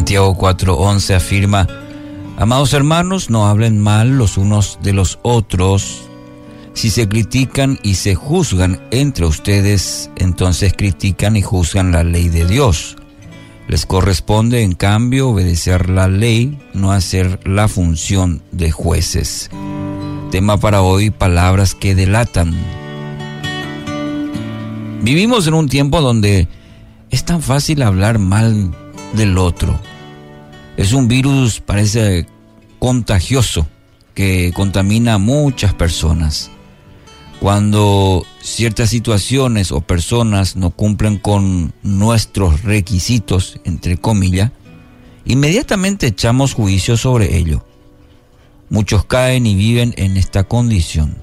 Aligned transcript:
Santiago 0.00 0.34
4:11 0.34 1.14
afirma, 1.14 1.66
Amados 2.38 2.72
hermanos, 2.72 3.28
no 3.28 3.46
hablen 3.46 3.78
mal 3.78 4.16
los 4.16 4.38
unos 4.38 4.78
de 4.82 4.94
los 4.94 5.18
otros. 5.20 6.08
Si 6.72 6.88
se 6.88 7.06
critican 7.06 7.78
y 7.82 7.96
se 7.96 8.14
juzgan 8.14 8.80
entre 8.92 9.26
ustedes, 9.26 10.10
entonces 10.16 10.72
critican 10.72 11.36
y 11.36 11.42
juzgan 11.42 11.92
la 11.92 12.02
ley 12.02 12.30
de 12.30 12.46
Dios. 12.46 12.96
Les 13.68 13.84
corresponde, 13.84 14.62
en 14.62 14.72
cambio, 14.72 15.28
obedecer 15.28 15.90
la 15.90 16.08
ley, 16.08 16.58
no 16.72 16.92
hacer 16.92 17.38
la 17.46 17.68
función 17.68 18.40
de 18.52 18.70
jueces. 18.70 19.50
Tema 20.30 20.56
para 20.56 20.80
hoy, 20.80 21.10
palabras 21.10 21.74
que 21.74 21.94
delatan. 21.94 22.56
Vivimos 25.02 25.46
en 25.46 25.52
un 25.52 25.68
tiempo 25.68 26.00
donde 26.00 26.48
es 27.10 27.24
tan 27.26 27.42
fácil 27.42 27.82
hablar 27.82 28.18
mal 28.18 28.70
del 29.12 29.36
otro. 29.36 29.78
Es 30.80 30.94
un 30.94 31.08
virus, 31.08 31.60
parece 31.60 32.26
contagioso, 32.78 33.68
que 34.14 34.50
contamina 34.54 35.14
a 35.14 35.18
muchas 35.18 35.74
personas. 35.74 36.50
Cuando 37.38 38.24
ciertas 38.40 38.88
situaciones 38.88 39.72
o 39.72 39.82
personas 39.82 40.56
no 40.56 40.70
cumplen 40.70 41.18
con 41.18 41.74
nuestros 41.82 42.62
requisitos, 42.62 43.60
entre 43.64 43.98
comillas, 43.98 44.52
inmediatamente 45.26 46.06
echamos 46.06 46.54
juicio 46.54 46.96
sobre 46.96 47.36
ello. 47.36 47.62
Muchos 48.70 49.04
caen 49.04 49.44
y 49.44 49.54
viven 49.54 49.92
en 49.98 50.16
esta 50.16 50.44
condición. 50.44 51.14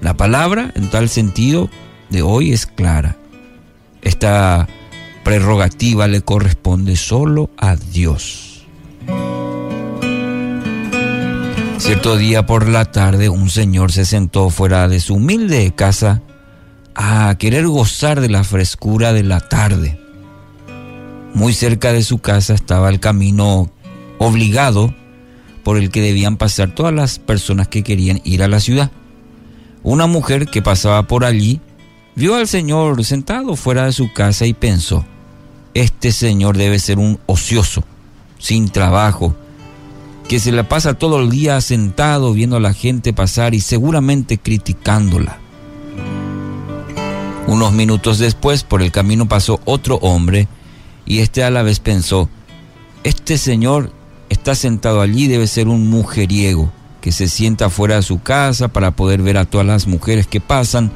La 0.00 0.16
palabra, 0.16 0.70
en 0.76 0.88
tal 0.88 1.08
sentido, 1.08 1.68
de 2.10 2.22
hoy 2.22 2.52
es 2.52 2.66
clara. 2.66 3.16
Esta 4.02 4.68
prerrogativa 5.24 6.06
le 6.06 6.20
corresponde 6.20 6.94
solo 6.94 7.50
a 7.56 7.74
Dios. 7.74 8.41
Cierto 11.82 12.16
día 12.16 12.46
por 12.46 12.68
la 12.68 12.84
tarde 12.84 13.28
un 13.28 13.50
señor 13.50 13.90
se 13.90 14.04
sentó 14.04 14.50
fuera 14.50 14.86
de 14.86 15.00
su 15.00 15.14
humilde 15.14 15.74
casa 15.74 16.22
a 16.94 17.34
querer 17.40 17.66
gozar 17.66 18.20
de 18.20 18.28
la 18.28 18.44
frescura 18.44 19.12
de 19.12 19.24
la 19.24 19.40
tarde. 19.40 19.98
Muy 21.34 21.52
cerca 21.52 21.92
de 21.92 22.04
su 22.04 22.18
casa 22.18 22.54
estaba 22.54 22.88
el 22.88 23.00
camino 23.00 23.68
obligado 24.18 24.94
por 25.64 25.76
el 25.76 25.90
que 25.90 26.00
debían 26.00 26.36
pasar 26.36 26.72
todas 26.72 26.94
las 26.94 27.18
personas 27.18 27.66
que 27.66 27.82
querían 27.82 28.20
ir 28.22 28.44
a 28.44 28.48
la 28.48 28.60
ciudad. 28.60 28.92
Una 29.82 30.06
mujer 30.06 30.46
que 30.46 30.62
pasaba 30.62 31.08
por 31.08 31.24
allí 31.24 31.60
vio 32.14 32.36
al 32.36 32.46
Señor 32.46 33.04
sentado 33.04 33.56
fuera 33.56 33.86
de 33.86 33.92
su 33.92 34.12
casa 34.12 34.46
y 34.46 34.52
pensó, 34.52 35.04
este 35.74 36.12
Señor 36.12 36.56
debe 36.56 36.78
ser 36.78 37.00
un 37.00 37.18
ocioso, 37.26 37.82
sin 38.38 38.68
trabajo, 38.68 39.34
que 40.32 40.40
se 40.40 40.50
la 40.50 40.66
pasa 40.66 40.94
todo 40.94 41.20
el 41.20 41.28
día 41.28 41.60
sentado 41.60 42.32
viendo 42.32 42.56
a 42.56 42.60
la 42.60 42.72
gente 42.72 43.12
pasar 43.12 43.52
y 43.54 43.60
seguramente 43.60 44.38
criticándola. 44.38 45.36
Unos 47.46 47.74
minutos 47.74 48.18
después 48.18 48.64
por 48.64 48.80
el 48.80 48.90
camino 48.90 49.28
pasó 49.28 49.60
otro 49.66 49.96
hombre 49.96 50.48
y 51.04 51.18
este 51.18 51.44
a 51.44 51.50
la 51.50 51.62
vez 51.62 51.80
pensó, 51.80 52.30
este 53.04 53.36
señor 53.36 53.92
está 54.30 54.54
sentado 54.54 55.02
allí 55.02 55.26
debe 55.26 55.46
ser 55.46 55.68
un 55.68 55.90
mujeriego 55.90 56.72
que 57.02 57.12
se 57.12 57.28
sienta 57.28 57.68
fuera 57.68 57.96
de 57.96 58.02
su 58.02 58.22
casa 58.22 58.68
para 58.68 58.92
poder 58.92 59.20
ver 59.20 59.36
a 59.36 59.44
todas 59.44 59.66
las 59.66 59.86
mujeres 59.86 60.26
que 60.26 60.40
pasan 60.40 60.90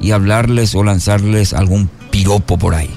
y 0.00 0.12
hablarles 0.12 0.76
o 0.76 0.84
lanzarles 0.84 1.52
algún 1.52 1.90
piropo 2.12 2.58
por 2.58 2.76
ahí. 2.76 2.90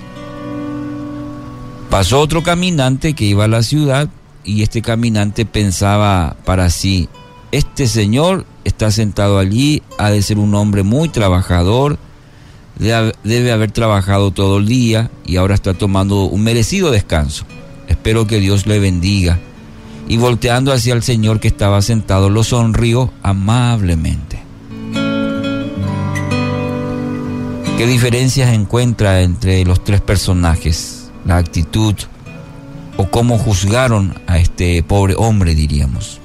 Pasó 1.89 2.19
otro 2.19 2.43
caminante 2.43 3.15
que 3.15 3.25
iba 3.25 3.45
a 3.45 3.47
la 3.47 3.63
ciudad 3.63 4.11
y 4.43 4.63
este 4.63 4.81
caminante 4.81 5.45
pensaba 5.45 6.35
para 6.45 6.69
sí, 6.69 7.09
este 7.51 7.87
señor 7.87 8.45
está 8.63 8.91
sentado 8.91 9.39
allí, 9.39 9.83
ha 9.97 10.09
de 10.09 10.21
ser 10.21 10.37
un 10.37 10.55
hombre 10.55 10.83
muy 10.83 11.09
trabajador, 11.09 11.97
debe 12.77 13.51
haber 13.51 13.71
trabajado 13.71 14.31
todo 14.31 14.57
el 14.57 14.67
día 14.67 15.11
y 15.25 15.35
ahora 15.35 15.55
está 15.55 15.73
tomando 15.73 16.23
un 16.23 16.43
merecido 16.43 16.91
descanso. 16.91 17.45
Espero 17.87 18.25
que 18.25 18.39
Dios 18.39 18.67
le 18.67 18.79
bendiga. 18.79 19.39
Y 20.07 20.17
volteando 20.17 20.73
hacia 20.73 20.93
el 20.93 21.03
Señor 21.03 21.39
que 21.39 21.47
estaba 21.47 21.81
sentado, 21.81 22.29
lo 22.29 22.43
sonrió 22.43 23.11
amablemente. 23.21 24.41
¿Qué 27.77 27.87
diferencias 27.87 28.53
encuentra 28.53 29.21
entre 29.21 29.63
los 29.65 29.83
tres 29.83 30.01
personajes? 30.01 31.11
La 31.25 31.37
actitud 31.37 31.95
o 33.01 33.09
cómo 33.09 33.39
juzgaron 33.39 34.13
a 34.27 34.37
este 34.37 34.83
pobre 34.83 35.15
hombre, 35.17 35.55
diríamos. 35.55 36.19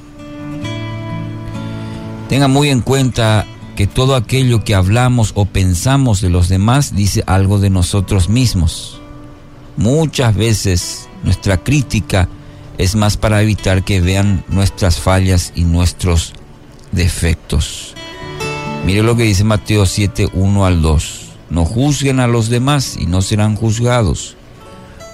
Tenga 2.29 2.49
muy 2.49 2.69
en 2.69 2.83
cuenta 2.83 3.47
que 3.77 3.87
todo 3.87 4.15
aquello 4.15 4.63
que 4.63 4.75
hablamos 4.75 5.33
o 5.37 5.47
pensamos 5.47 6.21
de 6.21 6.29
los 6.29 6.51
demás 6.51 6.95
dice 6.95 7.25
algo 7.27 7.59
de 7.59 7.71
nosotros 7.71 8.29
mismos. 8.29 9.01
Muchas 9.79 10.35
veces 10.37 11.09
nuestra 11.25 11.57
crítica 11.57 12.29
es 12.77 12.95
más 12.95 13.17
para 13.17 13.41
evitar 13.41 13.83
que 13.83 14.03
vean 14.03 14.45
nuestras 14.49 15.01
fallas 15.01 15.55
y 15.55 15.65
nuestros 15.65 16.35
defectos. 16.93 17.95
Mire 18.85 19.03
lo 19.03 19.17
que 19.17 19.23
dice 19.23 19.45
Mateo 19.45 19.87
7, 19.87 20.29
1 20.35 20.67
al 20.67 20.83
2. 20.83 21.21
No 21.49 21.65
juzguen 21.65 22.21
a 22.21 22.27
los 22.27 22.51
demás 22.51 22.99
y 22.99 23.07
no 23.07 23.23
serán 23.23 23.57
juzgados, 23.57 24.37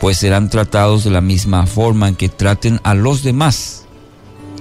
pues 0.02 0.18
serán 0.18 0.50
tratados 0.50 1.04
de 1.04 1.10
la 1.10 1.22
misma 1.22 1.66
forma 1.66 2.08
en 2.08 2.16
que 2.16 2.28
traten 2.28 2.80
a 2.82 2.92
los 2.92 3.22
demás. 3.22 3.86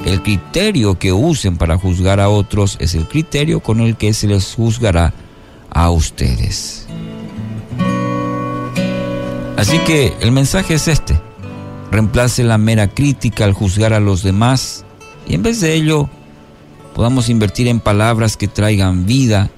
El 0.06 0.24
criterio 0.24 0.97
que 0.97 1.12
usen 1.12 1.57
para 1.57 1.78
juzgar 1.78 2.19
a 2.19 2.29
otros 2.29 2.78
es 2.79 2.96
el 2.96 3.07
criterio 3.07 3.59
con 3.59 3.81
el 3.81 3.97
que 3.97 4.13
se 4.13 4.28
les 4.28 4.53
juzgará 4.53 5.13
a 5.69 5.90
ustedes. 5.90 6.88
Así 9.57 9.78
que 9.79 10.13
el 10.22 10.31
mensaje 10.31 10.75
es 10.75 10.88
este. 10.88 11.19
Reemplace 11.91 12.44
la 12.44 12.58
mera 12.58 12.88
crítica 12.88 13.44
al 13.44 13.53
juzgar 13.53 13.91
a 13.91 14.00
los 14.00 14.23
demás 14.23 14.85
y 15.28 15.34
en 15.34 15.44
vez 15.44 15.59
de 15.59 15.73
ello 15.73 16.08
podamos 16.96 17.28
invertir 17.28 17.68
en 17.68 17.79
palabras 17.81 18.38
que 18.38 18.47
traigan 18.47 19.06
vida 19.06 19.50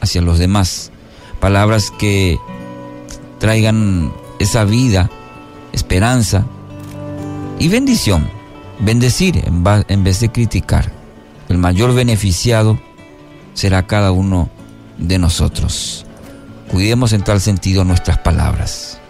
hacia 0.00 0.22
los 0.22 0.38
demás 0.38 0.92
palabras 1.42 1.90
que 1.90 2.38
traigan 3.40 4.12
esa 4.38 4.62
vida, 4.62 5.10
esperanza 5.72 6.46
y 7.58 7.68
bendición. 7.68 8.28
Bendecir 8.78 9.44
en, 9.46 10.04
vez 10.04 10.20
de 10.20 10.30
criticar. 10.30 10.90
El 11.48 11.58
mayor 11.58 11.94
beneficiado 11.94 12.80
será 13.54 13.86
cada 13.86 14.10
uno 14.12 14.50
de 14.98 15.18
nosotros. 15.18 16.06
Cuidemos 16.70 17.12
en 17.12 17.22
tal 17.22 17.40
sentido 17.40 17.84
nuestras 17.84 18.18
palabras. 18.18 19.01